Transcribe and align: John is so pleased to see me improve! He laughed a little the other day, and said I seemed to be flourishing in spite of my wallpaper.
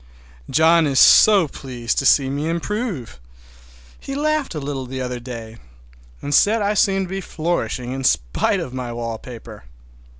John 0.49 0.87
is 0.87 0.97
so 0.99 1.47
pleased 1.47 1.99
to 1.99 2.07
see 2.07 2.27
me 2.27 2.49
improve! 2.49 3.19
He 3.99 4.15
laughed 4.15 4.55
a 4.55 4.59
little 4.59 4.87
the 4.87 4.99
other 4.99 5.19
day, 5.19 5.57
and 6.23 6.33
said 6.33 6.59
I 6.59 6.73
seemed 6.73 7.05
to 7.05 7.09
be 7.11 7.21
flourishing 7.21 7.91
in 7.91 8.03
spite 8.03 8.59
of 8.59 8.73
my 8.73 8.91
wallpaper. 8.91 9.65